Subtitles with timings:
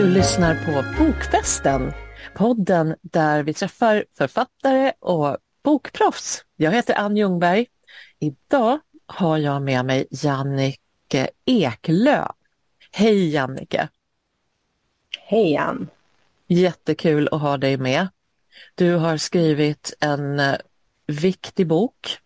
[0.00, 1.92] Du lyssnar på Bokfesten,
[2.34, 6.44] podden där vi träffar författare och bokproffs.
[6.56, 7.66] Jag heter Ann Ljungberg.
[8.18, 12.30] Idag har jag med mig Jannike Eklöf.
[12.90, 13.88] Hej Jannike!
[15.18, 15.88] Hej Ann!
[16.46, 18.08] Jättekul att ha dig med.
[18.74, 20.56] Du har skrivit en eh,
[21.06, 22.18] viktig bok.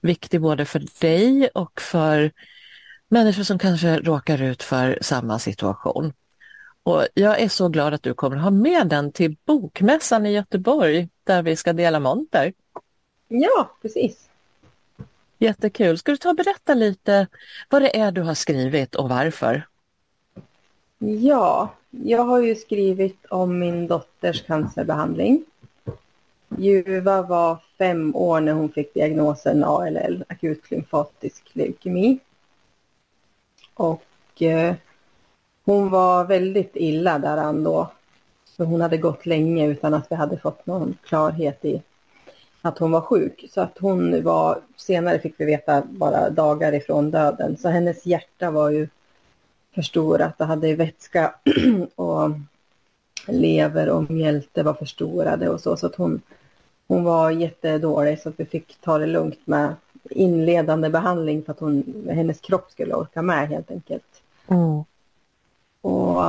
[0.00, 2.32] Viktig både för dig och för
[3.08, 6.12] människor som kanske råkar ut för samma situation.
[6.84, 11.08] Och jag är så glad att du kommer ha med den till Bokmässan i Göteborg
[11.24, 12.52] där vi ska dela monter.
[13.28, 14.28] Ja, precis.
[15.38, 15.98] Jättekul.
[15.98, 17.26] Ska du ta och berätta lite
[17.70, 19.66] vad det är du har skrivit och varför?
[20.98, 25.44] Ja, jag har ju skrivit om min dotters cancerbehandling.
[26.58, 32.18] Juva var fem år när hon fick diagnosen ALL, akut lymfatisk leukemi.
[33.74, 34.74] Och eh,
[35.64, 37.90] hon var väldigt illa däran då.
[38.44, 41.82] Så hon hade gått länge utan att vi hade fått någon klarhet i
[42.62, 43.44] att hon var sjuk.
[43.50, 47.56] Så att hon var, senare fick vi veta bara dagar ifrån döden.
[47.56, 48.88] Så hennes hjärta var ju
[49.74, 51.34] förstorat och hade vätska
[51.94, 52.30] och
[53.26, 55.76] lever och mjälte var förstorade och så.
[55.76, 56.20] Så att hon,
[56.88, 59.74] hon var jättedålig så att vi fick ta det lugnt med
[60.10, 64.22] inledande behandling för att hon, hennes kropp skulle orka med helt enkelt.
[64.48, 64.84] Mm.
[65.84, 66.22] Och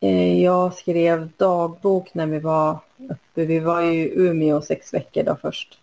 [0.00, 3.44] eh, jag skrev dagbok när vi var uppe.
[3.44, 5.78] Vi var i Umeå sex veckor då först.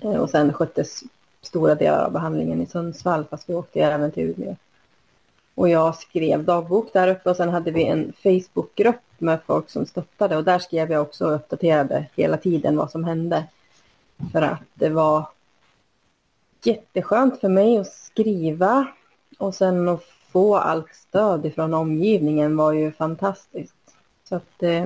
[0.00, 1.02] Eh, och sen sköttes
[1.42, 4.56] stora delar av behandlingen i Sundsvall fast vi åkte även till Umeå.
[5.54, 9.86] Och jag skrev dagbok där uppe och sen hade vi en Facebookgrupp med folk som
[9.86, 13.44] stöttade och där skrev jag också och uppdaterade hela tiden vad som hände.
[14.32, 15.28] För att det var
[16.62, 18.86] jätteskönt för mig att skriva
[19.38, 23.74] och sen att få allt stöd ifrån omgivningen var ju fantastiskt.
[24.24, 24.84] Så att eh,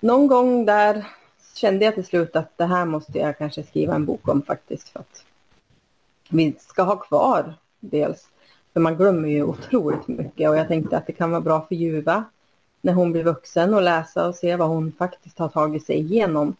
[0.00, 1.06] någon gång där
[1.54, 4.88] kände jag till slut att det här måste jag kanske skriva en bok om faktiskt
[4.88, 5.24] för att
[6.28, 8.28] vi ska ha kvar dels
[8.72, 11.74] för man glömmer ju otroligt mycket och jag tänkte att det kan vara bra för
[11.74, 12.24] Juva
[12.80, 16.56] när hon blir vuxen och läsa och se vad hon faktiskt har tagit sig igenom.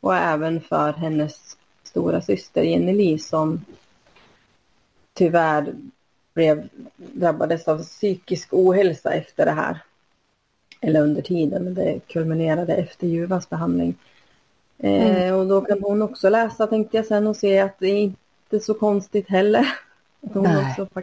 [0.00, 3.64] Och även för hennes stora syster Jenny som
[5.14, 5.74] tyvärr
[6.36, 9.78] blev, drabbades av psykisk ohälsa efter det här.
[10.80, 13.94] Eller under tiden, men det kulminerade efter Juvas behandling.
[14.78, 15.22] Eh, mm.
[15.22, 17.98] Eh, och då kan hon också läsa tänkte jag sen och se att det är
[17.98, 19.60] inte så konstigt heller.
[20.22, 20.70] Att hon Nej.
[20.70, 21.02] också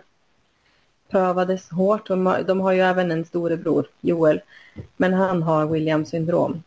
[1.10, 2.08] prövades hårt.
[2.08, 4.42] De har, de har ju även en storebror, Joel,
[4.98, 6.64] men han har Williams syndrom.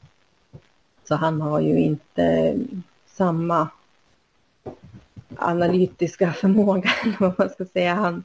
[1.04, 2.56] Så han har ju inte
[3.06, 3.69] samma
[5.37, 7.94] analytiska förmåga, eller vad man ska säga.
[7.94, 8.25] Han,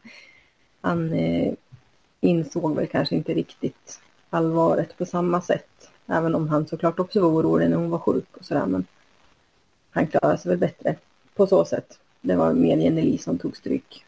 [0.81, 1.53] han eh,
[2.19, 3.99] insåg väl kanske inte riktigt
[4.29, 5.89] allvaret på samma sätt.
[6.07, 8.65] Även om han såklart också var orolig när hon var sjuk och sådär.
[8.65, 8.85] Men
[9.91, 10.95] han klarade sig väl bättre
[11.35, 11.99] på så sätt.
[12.21, 14.05] Det var mer Jenny som tog stryk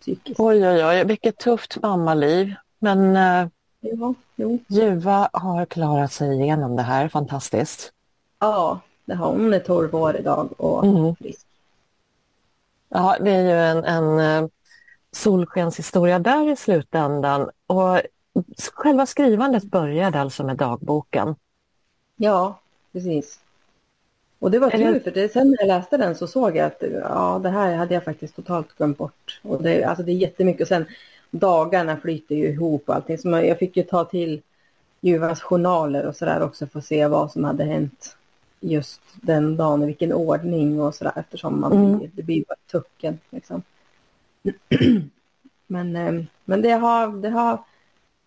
[0.00, 0.40] psykiskt.
[0.40, 2.54] Oj, oj, oj, vilket tufft mammaliv.
[2.78, 3.48] Men eh,
[3.80, 4.14] ja.
[4.66, 7.92] Juva har klarat sig igenom det här, fantastiskt.
[8.38, 9.54] Ja, det har hon.
[9.54, 11.16] är 12 år idag och mm.
[11.16, 11.46] frisk.
[12.88, 14.48] Ja, det är ju en, en eh,
[15.12, 17.50] solskenshistoria där i slutändan.
[17.66, 18.00] Och
[18.74, 21.34] själva skrivandet började alltså med dagboken?
[22.16, 22.60] Ja,
[22.92, 23.40] precis.
[24.38, 26.82] Och det var tur för det, sen när jag läste den så såg jag att
[27.02, 29.40] ja, det här hade jag faktiskt totalt glömt bort.
[29.42, 30.84] Och det, alltså det är jättemycket och sen
[31.30, 33.18] dagarna flyter ju ihop och allting.
[33.18, 34.42] Så jag fick ju ta till
[35.00, 38.16] Juvas journaler och sådär också för att se vad som hade hänt
[38.60, 41.98] just den dagen, i vilken ordning och sådär eftersom man mm.
[41.98, 43.62] blir, det blir bara tucken liksom.
[45.66, 47.64] men, eh, men det har, det har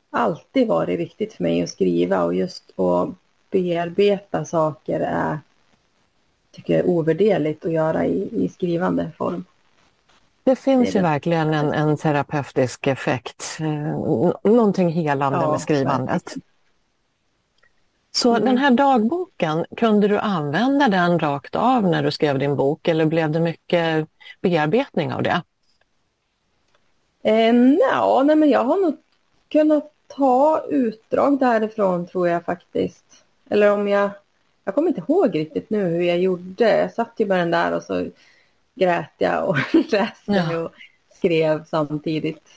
[0.09, 3.09] alltid varit viktigt för mig att skriva och just att
[3.51, 5.39] bearbeta saker är
[6.51, 9.45] tycker jag är ovärderligt att göra i, i skrivande form.
[10.43, 11.09] Det finns det ju det.
[11.09, 16.23] verkligen en, en terapeutisk effekt, eh, någonting helande ja, med skrivandet.
[16.23, 16.41] Verkligen.
[18.11, 18.45] Så mm.
[18.45, 23.05] den här dagboken, kunde du använda den rakt av när du skrev din bok eller
[23.05, 24.07] blev det mycket
[24.41, 25.41] bearbetning av det?
[27.23, 28.97] Eh, ja, nej, men jag har nog
[29.49, 33.23] kunnat ta utdrag därifrån tror jag faktiskt.
[33.49, 34.09] Eller om jag
[34.65, 36.77] jag kommer inte ihåg riktigt nu hur jag gjorde.
[36.77, 38.05] Jag satt ju med den där och så
[38.75, 40.59] grät jag och läste ja.
[40.59, 40.71] och
[41.13, 42.47] skrev samtidigt.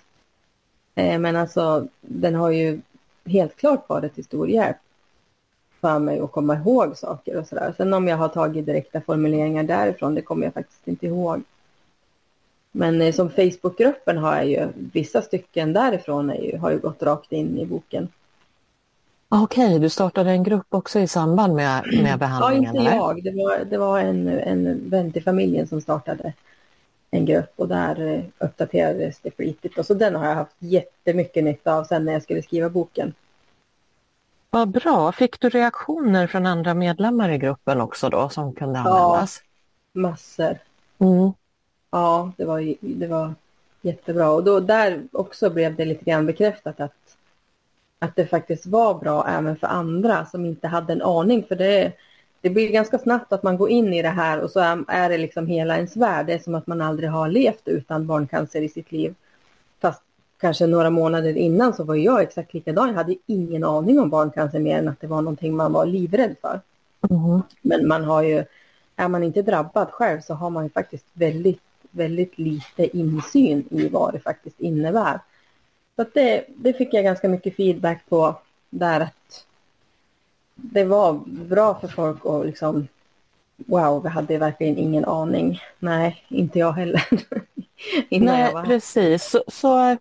[0.95, 2.81] Eh, men alltså den har ju
[3.25, 4.77] helt klart varit till stor hjälp
[5.81, 7.75] för mig att komma ihåg saker och sådär.
[7.77, 11.43] Sen om jag har tagit direkta formuleringar därifrån, det kommer jag faktiskt inte ihåg.
[12.77, 17.03] Men eh, som Facebookgruppen har jag ju, vissa stycken därifrån är ju, har ju gått
[17.03, 18.09] rakt in i boken.
[19.29, 22.75] Okej, okay, du startade en grupp också i samband med, med behandlingen?
[22.75, 23.25] Ja, inte jag.
[23.25, 26.33] Det var, det var en, en vän till familjen som startade
[27.11, 29.79] en grupp och där eh, uppdaterades det flitigt.
[29.79, 33.15] Och så den har jag haft jättemycket nytta av sen när jag skulle skriva boken.
[34.51, 35.13] Vad bra.
[35.13, 39.43] Fick du reaktioner från andra medlemmar i gruppen också då som kunde användas?
[39.93, 40.59] Ja, massor.
[40.99, 41.33] Mm.
[41.95, 43.35] Ja, det var, det var
[43.83, 44.31] jättebra.
[44.31, 47.17] Och då, där också blev det lite grann bekräftat att,
[47.99, 51.45] att det faktiskt var bra även för andra som inte hade en aning.
[51.49, 51.93] För det,
[52.41, 55.09] det blir ganska snabbt att man går in i det här och så är, är
[55.09, 56.27] det liksom hela ens värld.
[56.27, 59.15] Det är som att man aldrig har levt utan barncancer i sitt liv.
[59.81, 60.03] Fast
[60.41, 62.89] kanske några månader innan så var jag exakt likadan.
[62.89, 66.37] Jag hade ingen aning om barncancer mer än att det var någonting man var livrädd
[66.41, 66.61] för.
[67.11, 67.43] Mm.
[67.63, 68.45] Men man har ju,
[68.97, 71.61] är man inte drabbad själv så har man ju faktiskt väldigt,
[71.95, 75.21] väldigt lite insyn i vad det faktiskt innebär.
[75.97, 78.37] Så det, det fick jag ganska mycket feedback på
[78.71, 79.47] där att
[80.55, 82.89] det var bra för folk att liksom
[83.57, 85.61] Wow, vi hade verkligen ingen aning.
[85.79, 87.05] Nej, inte jag heller.
[88.11, 89.25] Nej, jag precis.
[89.25, 89.97] Så, så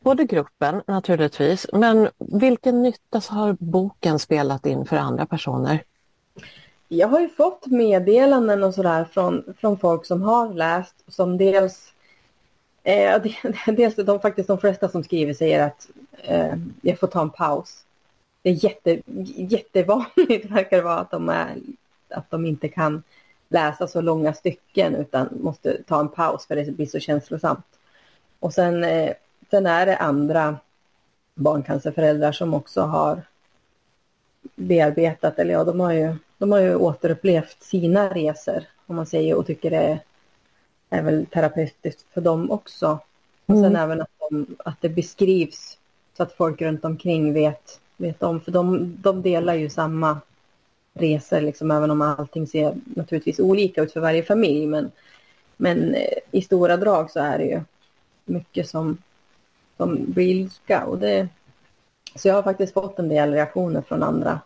[0.00, 5.82] både gruppen naturligtvis, men vilken nytta har boken spelat in för andra personer?
[6.92, 11.92] Jag har ju fått meddelanden och sådär från, från folk som har läst, som dels
[12.82, 13.22] eh,
[13.66, 15.88] dels de faktiskt de flesta som skriver säger att
[16.22, 17.84] eh, jag får ta en paus.
[18.42, 19.02] Det är jätte,
[19.36, 21.56] jättevanligt verkar det vara att de, är,
[22.08, 23.02] att de inte kan
[23.48, 27.66] läsa så långa stycken utan måste ta en paus för det blir så känslosamt.
[28.40, 29.12] Och sen eh,
[29.52, 30.56] Sen är det andra
[31.34, 33.22] barncancerföräldrar som också har
[34.54, 39.34] bearbetat, eller ja, de har ju, de har ju återupplevt sina resor, om man säger,
[39.34, 40.00] och tycker det är,
[40.90, 42.98] är väl terapeutiskt för dem också.
[43.46, 43.76] Och sen mm.
[43.76, 45.78] även att, de, att det beskrivs
[46.16, 50.20] så att folk runt omkring vet, vet om, för de, de delar ju samma
[50.94, 54.66] resor, liksom, även om allting ser naturligtvis olika ut för varje familj.
[54.66, 54.90] Men,
[55.56, 57.60] men eh, i stora drag så är det ju
[58.24, 58.98] mycket som,
[59.76, 60.84] som blir lika.
[60.84, 61.28] Och det,
[62.14, 64.40] så jag har faktiskt fått en del reaktioner från andra.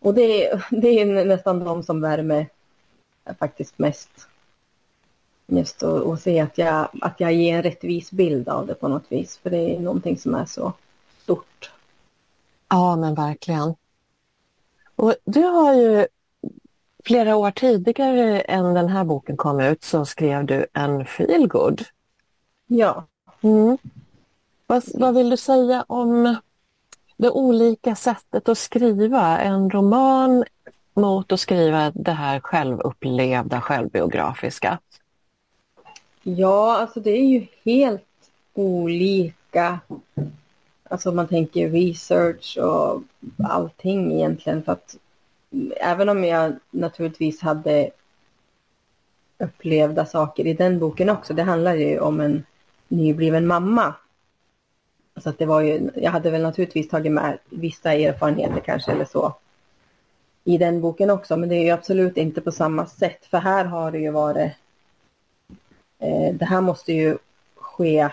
[0.00, 2.46] Och det, det är nästan de som värmer
[3.38, 4.10] faktiskt mest.
[5.46, 8.88] Just att, att se att jag, att jag ger en rättvis bild av det på
[8.88, 9.36] något vis.
[9.36, 10.72] För det är någonting som är så
[11.22, 11.70] stort.
[12.68, 13.74] Ja, men verkligen.
[14.96, 16.06] Och du har ju
[17.04, 21.82] flera år tidigare än den här boken kom ut så skrev du en feelgood.
[22.66, 23.06] Ja.
[23.40, 23.78] Mm.
[24.66, 26.36] Vad, vad vill du säga om
[27.16, 30.44] det olika sättet att skriva en roman
[30.94, 34.78] mot att skriva det här självupplevda, självbiografiska?
[36.22, 38.02] Ja, alltså det är ju helt
[38.54, 39.80] olika.
[40.88, 43.02] Alltså man tänker research och
[43.44, 44.62] allting egentligen.
[44.62, 44.96] För att
[45.76, 47.90] även om jag naturligtvis hade
[49.38, 51.34] upplevda saker i den boken också.
[51.34, 52.44] Det handlar ju om en
[52.88, 53.94] nybliven mamma
[55.16, 59.04] så att det var ju, jag hade väl naturligtvis tagit med vissa erfarenheter kanske eller
[59.04, 59.34] så
[60.44, 61.36] i den boken också.
[61.36, 63.26] Men det är ju absolut inte på samma sätt.
[63.30, 64.52] För här har det ju varit,
[65.98, 67.18] eh, det här måste ju
[67.56, 68.08] ske,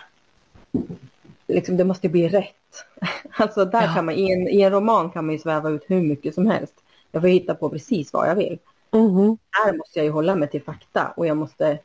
[1.47, 2.55] liksom det måste bli rätt.
[3.31, 3.93] Alltså där ja.
[3.93, 6.47] kan man, i en, i en roman kan man ju sväva ut hur mycket som
[6.47, 6.73] helst.
[7.11, 8.59] Jag får hitta på precis vad jag vill.
[8.91, 9.37] Mm.
[9.51, 11.79] Här måste jag ju hålla mig till fakta och jag måste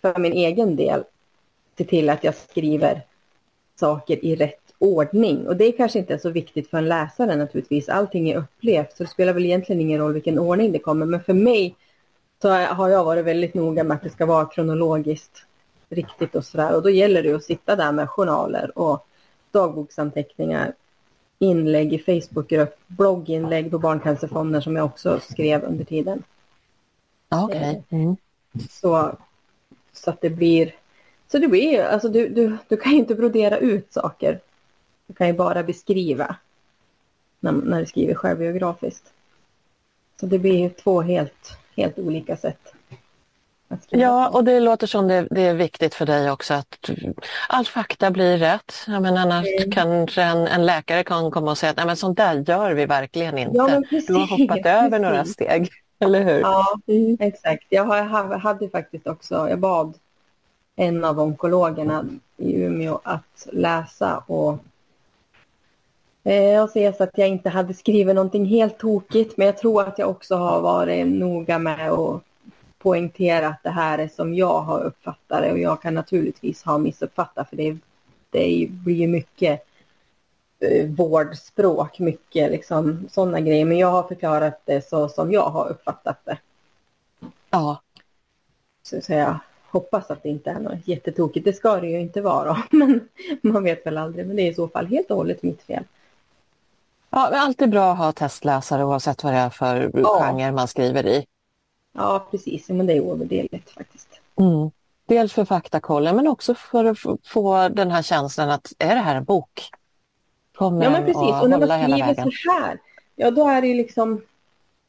[0.00, 1.04] för min egen del
[1.78, 3.02] se till att jag skriver
[3.82, 5.48] saker i rätt ordning.
[5.48, 7.88] Och det kanske inte är så viktigt för en läsare naturligtvis.
[7.88, 11.06] Allting är upplevt så det spelar väl egentligen ingen roll vilken ordning det kommer.
[11.06, 11.76] Men för mig
[12.42, 15.44] så har jag varit väldigt noga med att det ska vara kronologiskt
[15.90, 16.74] riktigt och sådär.
[16.74, 19.06] Och då gäller det att sitta där med journaler och
[19.50, 20.72] dagboksanteckningar,
[21.38, 26.22] inlägg i Facebookgrupp, blogginlägg på Barncancerfonden som jag också skrev under tiden.
[27.44, 27.82] Okay.
[27.88, 28.16] Mm.
[28.70, 29.16] Så,
[29.92, 30.72] så att det blir
[31.32, 34.40] så det blir alltså du, du, du kan ju inte brodera ut saker.
[35.06, 36.36] Du kan ju bara beskriva
[37.40, 39.12] när, när du skriver självbiografiskt.
[40.20, 42.72] Så det blir ju två helt, helt olika sätt.
[43.88, 46.90] Ja, och det låter som det, det, är viktigt för dig också att
[47.48, 48.74] all fakta blir rätt.
[48.86, 49.70] Jag menar, annars mm.
[49.70, 52.86] kanske en, en, läkare kan komma och säga att Nej, men sånt där gör vi
[52.86, 53.56] verkligen inte.
[53.56, 56.40] Ja, du har hoppat över några steg, eller hur?
[56.40, 57.16] Ja, mm.
[57.20, 57.64] exakt.
[57.68, 57.84] Jag
[58.38, 59.94] hade faktiskt också, jag bad
[60.76, 62.04] en av onkologerna
[62.36, 64.58] i Umeå att läsa och
[66.24, 69.36] eh, och se så att jag inte hade skrivit någonting helt tokigt.
[69.36, 72.22] Men jag tror att jag också har varit noga med att
[72.78, 76.78] poängtera att det här är som jag har uppfattat det och jag kan naturligtvis ha
[76.78, 77.78] missuppfattat för det,
[78.30, 79.66] det blir ju mycket
[80.60, 83.64] eh, vårdspråk, mycket liksom sådana grejer.
[83.64, 86.38] Men jag har förklarat det så som jag har uppfattat det.
[87.50, 87.82] Ja.
[88.82, 89.38] Så, så jag
[89.72, 91.44] hoppas att det inte är något jättetokigt.
[91.44, 93.08] Det ska det ju inte vara, men
[93.42, 94.26] man vet väl aldrig.
[94.26, 95.84] Men det är i så fall helt och hållet mitt fel.
[97.10, 100.20] Ja, det är alltid bra att ha testläsare oavsett vad det är för ja.
[100.20, 101.26] genre man skriver i.
[101.92, 102.68] Ja, precis.
[102.68, 104.08] Men det är ovärderligt faktiskt.
[104.36, 104.70] Mm.
[105.06, 109.14] Dels för faktakollen men också för att få den här känslan att är det här
[109.14, 109.70] en bok?
[110.54, 111.16] Kommer ja, men precis.
[111.16, 112.78] Och, och när man skriver så här,
[113.16, 114.20] ja då är det ju liksom,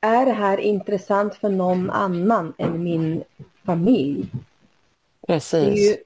[0.01, 3.23] är det här intressant för någon annan än min
[3.65, 4.27] familj?
[5.27, 5.79] Precis.
[5.79, 5.97] Ju,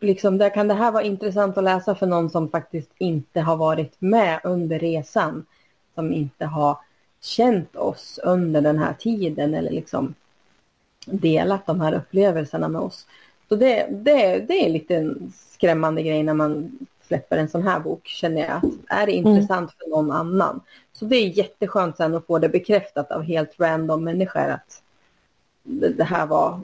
[0.00, 3.56] liksom, där kan det här vara intressant att läsa för någon som faktiskt inte har
[3.56, 5.46] varit med under resan,
[5.94, 6.78] som inte har
[7.20, 10.14] känt oss under den här tiden eller liksom
[11.06, 13.06] delat de här upplevelserna med oss.
[13.48, 17.80] Så det, det, det är lite en skrämmande grej när man släpper en sån här
[17.80, 18.56] bok känner jag.
[18.56, 19.32] Att är det mm.
[19.32, 19.74] intressant mm.
[19.78, 20.60] för någon annan?
[20.92, 24.82] Så det är jätteskönt sen att få det bekräftat av helt random människor att
[25.62, 26.60] det, det här var,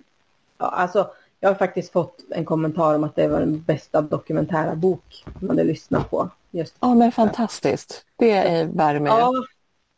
[0.59, 1.11] ja, alltså
[1.43, 5.51] jag har faktiskt fått en kommentar om att det var den bästa dokumentära bok man
[5.51, 6.31] hade lyssnat på.
[6.51, 9.09] Just ja men fantastiskt, det är värme.
[9.09, 9.33] Ja,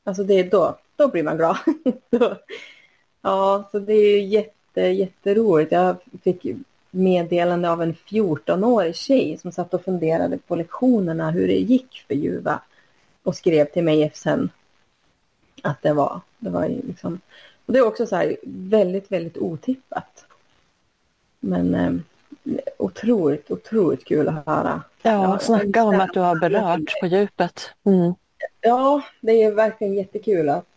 [0.04, 1.56] alltså det är då, då blir man glad.
[3.22, 5.72] Ja, så det är jätte, jätteroligt.
[5.72, 6.46] Jag fick
[6.90, 12.14] meddelande av en 14-årig tjej som satt och funderade på lektionerna hur det gick för
[12.14, 12.60] Juva
[13.22, 14.50] och skrev till mig sen
[15.62, 17.20] att det var, det var liksom,
[17.66, 20.26] och det är också så här väldigt, väldigt otippat.
[21.44, 24.82] Men eh, otroligt, otroligt kul att höra.
[25.02, 27.70] Ja, snacka om att du har berört på djupet.
[27.84, 28.14] Mm.
[28.60, 30.74] Ja, det är verkligen jättekul att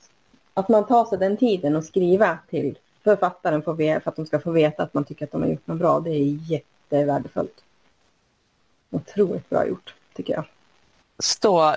[0.58, 4.52] att man tar sig den tiden och skriva till författaren för, att de ska få
[4.52, 6.00] veta att man tycker att de har gjort något bra.
[6.00, 7.64] Det är jättevärdefullt.
[8.90, 10.46] Otroligt bra gjort, tycker jag.
[11.20, 11.76] Så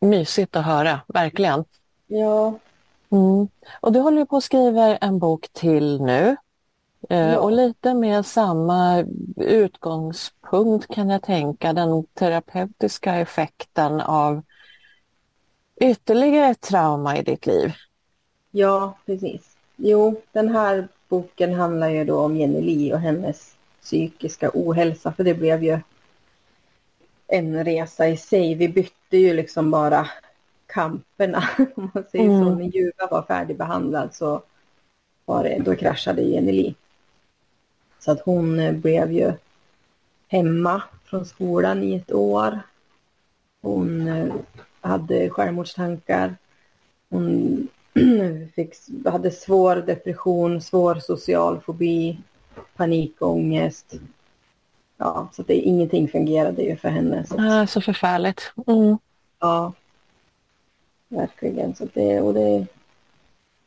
[0.00, 1.64] mysigt att höra, verkligen.
[2.06, 2.58] Ja.
[3.10, 3.48] Mm.
[3.80, 6.36] Och du håller på att skriva en bok till nu.
[7.08, 7.38] Eh, ja.
[7.38, 9.04] Och lite med samma
[9.36, 14.42] utgångspunkt kan jag tänka, den terapeutiska effekten av
[15.80, 17.72] ytterligare ett trauma i ditt liv.
[18.50, 19.56] Ja, precis.
[19.76, 25.24] Jo, den här boken handlar ju då om Jenny Li och hennes psykiska ohälsa, för
[25.24, 25.78] det blev ju
[27.26, 28.54] en resa i sig.
[28.54, 30.08] Vi bytte ju liksom bara
[30.66, 32.44] kamperna, om man säger mm.
[32.44, 32.54] så.
[32.54, 34.42] När Ljuva var färdigbehandlad så
[35.24, 36.74] var det, då kraschade Jenny Li.
[38.00, 39.32] Så att hon eh, blev ju
[40.28, 42.60] hemma från skolan i ett år.
[43.62, 44.34] Hon eh,
[44.80, 46.36] hade självmordstankar.
[47.08, 47.68] Hon
[48.54, 48.74] fick,
[49.06, 52.18] hade svår depression, svår social fobi,
[52.76, 53.94] panikångest.
[54.96, 57.26] Ja, så det, ingenting fungerade ju för henne.
[57.26, 58.52] Så, ah, så förfärligt.
[58.66, 58.98] Mm.
[59.38, 59.72] Ja,
[61.08, 61.74] verkligen.
[61.74, 62.66] Så det, och det,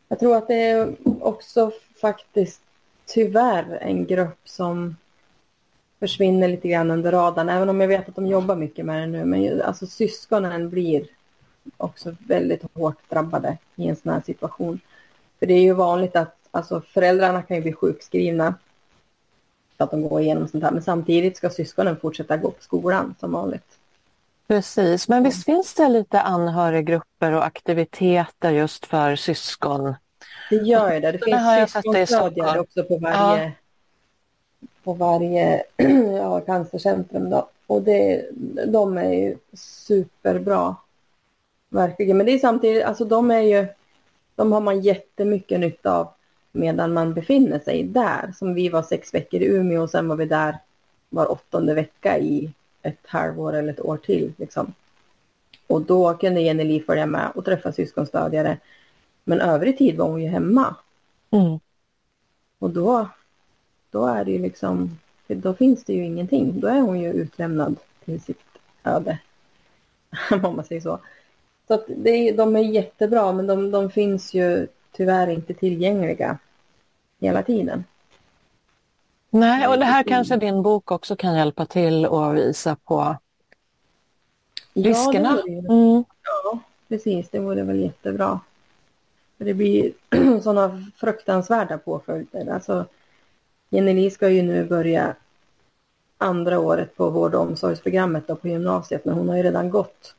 [0.08, 1.72] jag tror att det är också
[2.02, 2.63] faktiskt
[3.14, 4.96] tyvärr en grupp som
[6.00, 9.08] försvinner lite grann under radarn, även om jag vet att de jobbar mycket med det
[9.08, 9.26] nu.
[9.26, 11.08] Men alltså syskonen blir
[11.78, 14.80] också väldigt hårt drabbade i en sån här situation.
[15.40, 18.56] För det är ju vanligt att alltså, föräldrarna kan ju bli sjukskrivna
[19.78, 20.72] för att de går igenom sånt här.
[20.72, 23.78] Men samtidigt ska syskonen fortsätta gå på skolan som vanligt.
[24.48, 29.96] Precis, men visst finns det lite anhöriggrupper och aktiviteter just för syskon?
[30.50, 31.12] Det gör det.
[31.12, 33.52] Det finns syskonstödjare också på varje, ja.
[34.84, 35.64] på varje
[36.18, 37.30] ja, cancercentrum.
[37.30, 37.50] Då.
[37.68, 38.30] Och det,
[38.68, 40.76] de är ju superbra.
[41.70, 43.68] Verkligen, men det är samtidigt, alltså de är ju,
[44.36, 46.08] de har man jättemycket nytta av
[46.52, 48.34] medan man befinner sig där.
[48.38, 50.58] Som vi var sex veckor i Umeå och sen var vi där
[51.10, 54.34] var åttonde vecka i ett halvår eller ett år till.
[54.38, 54.74] Liksom.
[55.68, 58.58] Och då kunde Jenny Li följa med och träffa syskonstödjare.
[59.24, 60.76] Men övrig tid var hon ju hemma.
[61.32, 61.60] Mm.
[62.60, 63.08] Och då,
[63.92, 66.60] då är det ju liksom, då finns det ju ingenting.
[66.60, 67.76] Då är hon ju utlämnad
[68.06, 68.42] till sitt
[68.84, 69.20] öde.
[70.44, 71.00] Om man säger så.
[71.68, 76.38] Så att det, de är jättebra men de, de finns ju tyvärr inte tillgängliga
[77.20, 77.84] hela tiden.
[79.30, 83.16] Nej, och det här kanske din bok också kan hjälpa till att visa på
[84.74, 85.40] riskerna.
[85.46, 86.04] Ja, mm.
[86.24, 87.30] ja precis.
[87.30, 88.40] Det vore väl jättebra
[89.44, 89.92] det blir
[90.42, 92.48] sådana fruktansvärda påföljder.
[92.54, 92.86] Alltså,
[93.70, 95.16] Jenny ska ju nu börja
[96.18, 100.16] andra året på vård och omsorgsprogrammet på gymnasiet, men hon har ju redan gått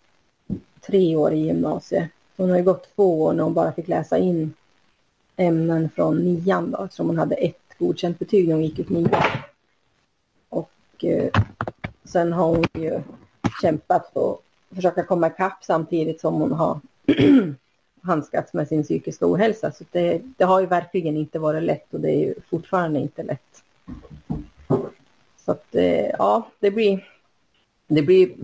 [0.81, 2.11] tre år i gymnasiet.
[2.37, 4.55] Hon har ju gått två år när hon bara fick läsa in
[5.37, 9.23] ämnen från nian då, eftersom hon hade ett godkänt betyg när hon gick ut nian.
[10.49, 11.31] Och eh,
[12.05, 13.01] sen har hon ju
[13.63, 16.81] kämpat för att försöka komma ikapp samtidigt som hon har
[18.05, 19.73] handskats med sin psykiska ohälsa.
[19.73, 23.23] Så det, det, har ju verkligen inte varit lätt och det är ju fortfarande inte
[23.23, 23.63] lätt.
[25.45, 27.09] Så att eh, ja, det blir,
[27.87, 28.35] det blir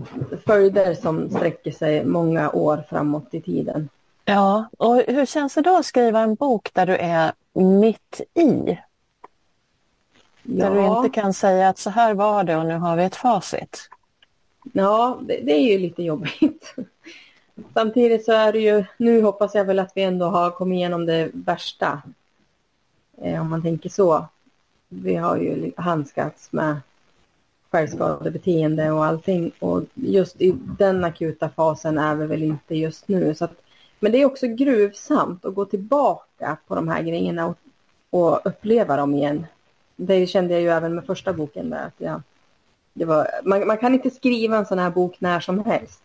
[0.45, 3.89] följder som sträcker sig många år framåt i tiden.
[4.25, 8.77] Ja, och hur känns det då att skriva en bok där du är mitt i?
[10.43, 10.69] Ja.
[10.69, 13.15] Där du inte kan säga att så här var det och nu har vi ett
[13.15, 13.89] facit.
[14.73, 16.75] Ja, det, det är ju lite jobbigt.
[17.73, 21.05] Samtidigt så är det ju, nu hoppas jag väl att vi ändå har kommit igenom
[21.05, 22.01] det värsta.
[23.21, 24.25] Eh, om man tänker så.
[24.89, 26.75] Vi har ju handskats med
[27.71, 29.51] självskadebeteende och allting.
[29.59, 33.35] Och just i den akuta fasen är vi väl inte just nu.
[33.35, 33.61] Så att,
[33.99, 37.57] men det är också gruvsamt att gå tillbaka på de här grejerna och,
[38.09, 39.45] och uppleva dem igen.
[39.95, 41.69] Det kände jag ju även med första boken.
[41.69, 42.21] Där, att jag,
[42.93, 46.01] det var, man, man kan inte skriva en sån här bok när som helst.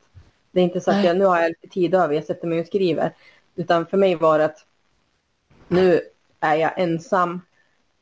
[0.57, 2.61] Det är inte så att jag, nu har jag lite tid över, jag sätter mig
[2.61, 3.13] och skriver.
[3.57, 4.67] Utan för mig var det att
[5.69, 6.01] nu
[6.41, 7.41] är jag ensam.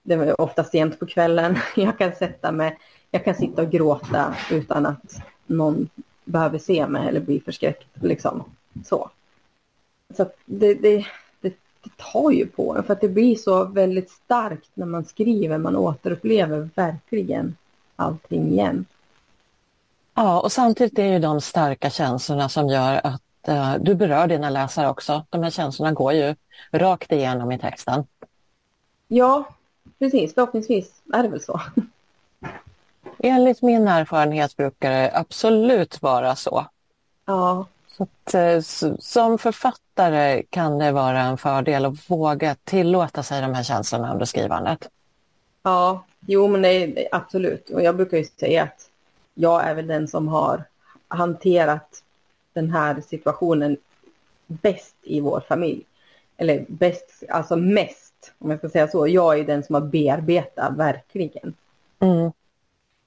[0.03, 1.59] Det var ofta sent på kvällen.
[1.77, 2.79] Jag kan sätta mig,
[3.11, 5.89] jag kan sitta och gråta utan att någon
[6.25, 7.89] behöver se mig eller bli förskräckt.
[7.95, 8.45] Liksom.
[8.85, 9.11] Så,
[10.17, 11.07] så det, det,
[11.41, 15.05] det, det tar ju på en för att det blir så väldigt starkt när man
[15.05, 15.59] skriver.
[15.59, 17.57] Man återupplever verkligen
[17.97, 18.87] allting igen.
[20.15, 24.51] Ja, och samtidigt är ju de starka känslorna som gör att uh, du berör dina
[24.51, 25.27] läsare också.
[25.31, 26.35] De här känslorna går ju
[26.71, 28.07] rakt igenom i texten.
[29.09, 29.45] Ja,
[29.99, 30.35] precis.
[30.35, 31.61] Förhoppningsvis är det väl så.
[33.19, 36.67] Enligt min erfarenhet brukar det absolut vara så.
[37.25, 37.67] Ja.
[37.97, 38.61] Så att, uh,
[38.99, 44.27] som författare kan det vara en fördel att våga tillåta sig de här känslorna under
[44.27, 44.89] skrivandet.
[45.63, 47.71] Ja, jo men det är absolut.
[47.71, 48.91] Och jag brukar ju säga att
[49.35, 50.65] jag är väl den som har
[51.09, 52.03] hanterat
[52.53, 53.77] den här situationen
[54.47, 55.85] bäst i vår familj.
[56.37, 59.09] Eller bäst, alltså mest, om jag ska säga så.
[59.09, 61.55] Jag är den som har bearbetat, verkligen.
[61.99, 62.33] Mm.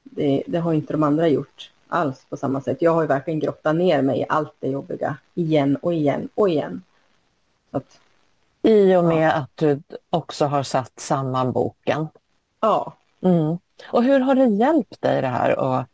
[0.04, 2.82] Det, det, har inte de andra gjort alls på samma sätt.
[2.82, 6.50] Jag har ju verkligen grottat ner mig i allt det jobbiga igen och igen och
[6.50, 6.82] igen.
[7.72, 8.00] Att,
[8.62, 9.34] I och med ja.
[9.34, 12.08] att du också har satt samman boken.
[12.60, 12.94] Ja.
[13.22, 13.58] Mm.
[13.92, 15.88] Och hur har det hjälpt dig det här att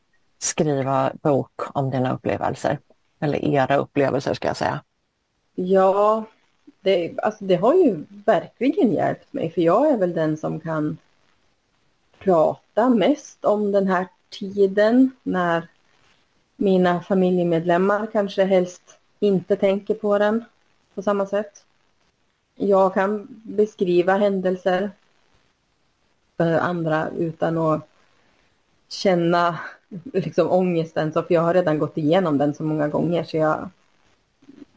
[0.43, 2.79] skriva bok om dina upplevelser?
[3.19, 4.83] Eller era upplevelser ska jag säga.
[5.55, 6.25] Ja,
[6.81, 10.97] det, alltså det har ju verkligen hjälpt mig för jag är väl den som kan
[12.19, 15.67] prata mest om den här tiden när
[16.55, 20.45] mina familjemedlemmar kanske helst inte tänker på den
[20.95, 21.65] på samma sätt.
[22.55, 24.91] Jag kan beskriva händelser
[26.37, 27.87] för andra utan att
[28.93, 29.59] känna
[30.13, 31.13] liksom ångesten.
[31.13, 33.69] Så för jag har redan gått igenom den så många gånger så jag,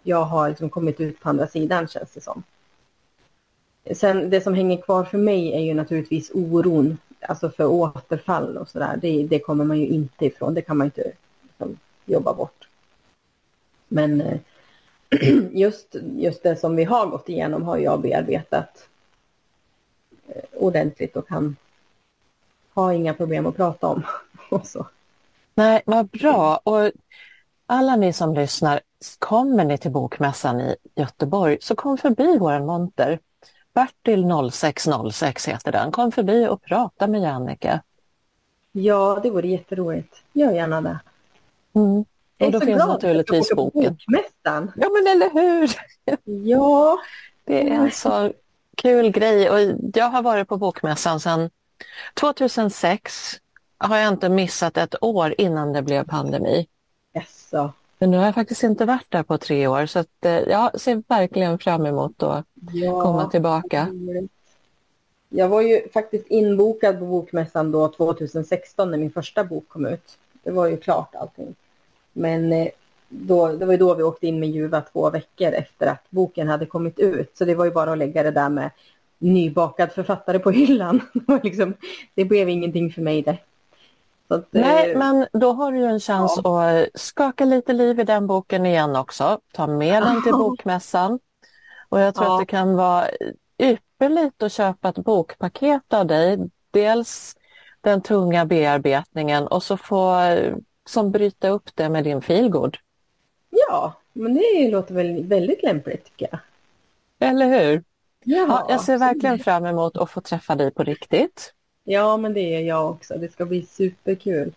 [0.03, 2.43] jag har liksom kommit ut på andra sidan känns det som.
[3.95, 6.99] Sen det som hänger kvar för mig är ju naturligtvis oron.
[7.21, 8.99] Alltså för återfall och sådär.
[9.03, 10.55] Det, det kommer man ju inte ifrån.
[10.55, 12.69] Det kan man inte liksom, jobba bort.
[13.89, 14.39] Men eh,
[15.53, 18.89] just, just det som vi har gått igenom har jag bearbetat
[20.29, 21.57] eh, ordentligt och kan
[22.77, 24.03] ha inga problem att prata om.
[24.51, 24.87] Och så.
[25.55, 26.61] Nej, vad bra.
[26.65, 26.91] Och
[27.67, 28.81] alla ni som lyssnar,
[29.19, 33.19] kommer ni till Bokmässan i Göteborg så kom förbi vår monter.
[33.75, 35.93] Bertil 0606 heter den.
[35.93, 37.81] Kom förbi och prata med Jannike.
[38.73, 40.23] Ja, det vore jätteroligt.
[40.33, 40.99] Gör gärna det.
[41.73, 42.05] Mm.
[42.41, 43.83] Och då finns naturligtvis boken.
[43.83, 44.73] Bokmässan.
[44.77, 45.71] Ja, men eller hur?
[46.25, 46.99] Ja.
[47.45, 48.33] Det är en så
[48.77, 51.51] kul grej och jag har varit på Bokmässan sedan
[52.15, 53.41] 2006
[53.79, 56.67] har jag inte missat ett år innan det blev pandemi.
[57.17, 57.53] Yes.
[57.99, 60.81] Men nu har jag faktiskt inte varit där på tre år så att, eh, jag
[60.81, 63.89] ser verkligen fram emot att ja, komma tillbaka.
[65.29, 70.19] Jag var ju faktiskt inbokad på Bokmässan då 2016 när min första bok kom ut.
[70.43, 71.55] Det var ju klart allting.
[72.13, 72.69] Men eh,
[73.09, 76.49] då, det var ju då vi åkte in med Juva två veckor efter att boken
[76.49, 77.37] hade kommit ut.
[77.37, 78.71] Så det var ju bara att lägga det där med
[79.19, 81.01] nybakad författare på hyllan.
[81.43, 81.75] liksom,
[82.15, 83.39] det blev ingenting för mig det.
[84.29, 86.71] Att, Nej, eh, men då har du en chans ja.
[86.71, 89.41] att skaka lite liv i den boken igen också.
[89.53, 91.19] Ta med den till bokmässan.
[91.89, 92.35] Och jag tror ja.
[92.35, 93.07] att det kan vara
[93.59, 96.39] ypperligt att köpa ett bokpaket av dig.
[96.71, 97.37] Dels
[97.81, 100.15] den tunga bearbetningen och så få
[100.89, 102.77] som bryta upp det med din feelgood.
[103.51, 106.41] Ja, men det låter väl väldigt lämpligt tycker jag.
[107.29, 107.85] Eller hur?
[108.29, 111.53] Ja, jag ser verkligen fram emot att få träffa dig på riktigt.
[111.85, 113.15] Ja, men det är jag också.
[113.19, 114.53] Det ska bli superkul.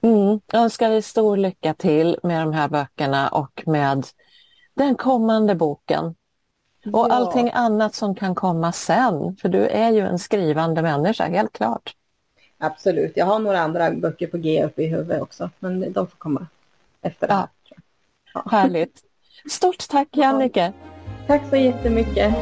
[0.00, 0.40] Mm.
[0.52, 4.06] Jag önskar dig stor lycka till med de här böckerna och med
[4.74, 6.04] den kommande boken.
[6.92, 7.08] Och Ja.
[7.12, 11.94] allting annat som kan komma sen, för du är ju en skrivande människa, helt klart.
[12.58, 13.12] Absolut.
[13.16, 16.46] Jag har några andra böcker på G uppe i huvudet också, men de får komma
[17.02, 17.48] efter det här.
[17.68, 17.78] tror
[18.34, 18.50] jag.
[18.50, 19.02] Härligt.
[19.50, 20.72] Stort tack Jannike!
[21.26, 22.34] Tack så jättemycket.